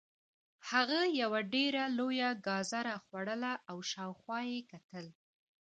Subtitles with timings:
[0.69, 5.05] هغه یوه ډیره لویه ګازره خوړله او شاوخوا یې کتل